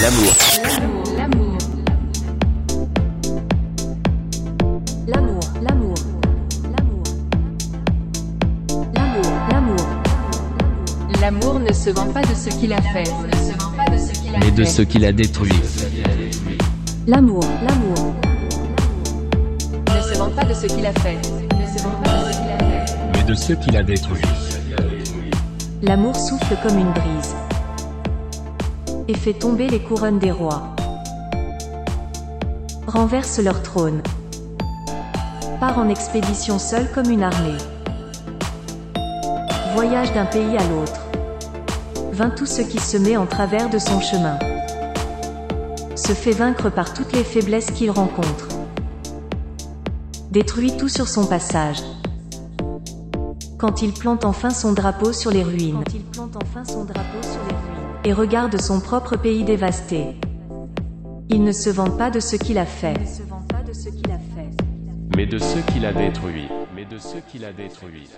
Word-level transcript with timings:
L'amour. 0.00 0.32
L'amour. 1.16 1.58
L'amour, 5.08 5.40
l'amour, 5.60 5.94
l'amour. 6.72 7.02
L'amour, 8.94 9.32
l'amour. 9.50 9.86
L'amour 11.20 11.60
ne 11.60 11.72
se 11.72 11.90
vend 11.90 12.06
pas 12.12 12.22
de 12.22 12.34
ce 12.34 12.48
qu'il 12.48 12.72
a 12.72 12.80
fait. 12.80 13.10
Mais 14.40 14.52
de 14.52 14.64
ce 14.64 14.82
qu'il 14.82 15.04
a 15.04 15.10
détruit. 15.10 15.50
L'amour, 17.08 17.44
l'amour. 17.62 18.14
Ne 19.96 20.00
se 20.00 20.16
vend 20.16 20.30
pas 20.30 20.44
de 20.44 20.54
ce 20.54 20.66
qu'il 20.66 20.86
a 20.86 20.92
fait. 20.92 21.16
Ne 21.16 21.76
se 21.76 21.82
vend 21.82 21.90
pas 22.04 22.10
de 22.10 22.32
ce 22.32 22.38
qu'il 22.38 22.50
a 22.50 22.86
fait. 22.86 22.96
Mais 23.14 23.24
de 23.24 23.34
ce 23.34 23.52
qu'il 23.52 23.76
a 23.76 23.82
détruit. 23.82 24.22
L'amour 25.82 26.14
souffle 26.14 26.56
comme 26.62 26.78
une 26.78 26.92
brise 26.92 27.34
et 29.08 29.14
fait 29.14 29.32
tomber 29.32 29.68
les 29.68 29.80
couronnes 29.80 30.18
des 30.18 30.30
rois. 30.30 30.76
Renverse 32.86 33.38
leur 33.40 33.62
trône. 33.62 34.02
Part 35.60 35.78
en 35.78 35.88
expédition 35.88 36.58
seul 36.58 36.90
comme 36.92 37.10
une 37.10 37.22
armée. 37.22 37.56
Voyage 39.74 40.12
d'un 40.12 40.26
pays 40.26 40.56
à 40.56 40.68
l'autre. 40.68 41.00
Vint 42.12 42.30
tout 42.30 42.46
ce 42.46 42.60
qui 42.60 42.78
se 42.78 42.98
met 42.98 43.16
en 43.16 43.26
travers 43.26 43.70
de 43.70 43.78
son 43.78 44.00
chemin. 44.00 44.38
Se 45.96 46.12
fait 46.12 46.32
vaincre 46.32 46.70
par 46.70 46.92
toutes 46.92 47.12
les 47.12 47.24
faiblesses 47.24 47.70
qu'il 47.70 47.90
rencontre. 47.90 48.48
Détruit 50.30 50.76
tout 50.76 50.88
sur 50.88 51.08
son 51.08 51.24
passage. 51.24 51.82
Quand 53.58 53.82
il 53.82 53.92
plante 53.92 54.24
enfin 54.24 54.50
son 54.50 54.72
drapeau 54.72 55.12
sur 55.12 55.32
les 55.32 55.42
ruines. 55.42 55.82
Quand 55.84 55.92
il 55.92 56.04
plante 56.04 56.36
enfin 56.36 56.64
son 56.64 56.84
drapeau 56.84 57.20
sur 57.22 57.42
les 57.48 57.56
ruines. 57.56 57.98
Et 58.04 58.12
regarde 58.12 58.60
son 58.60 58.80
propre 58.80 59.16
pays 59.16 59.42
dévasté. 59.42 60.14
Il 61.28 61.42
ne 61.42 61.50
se 61.50 61.68
vante 61.68 61.98
pas 61.98 62.10
de 62.10 62.20
ce 62.20 62.36
qu'il 62.36 62.56
a 62.56 62.64
fait. 62.64 62.94
Mais 65.16 65.26
de 65.26 65.38
ce 65.38 65.58
qu'il 65.72 65.84
a 65.84 65.92
détruit. 65.92 66.48
Mais 66.76 66.84
de 66.84 66.98
ce 66.98 67.16
qu'il 67.16 67.44
a 67.44 67.52
détruit. 67.52 68.08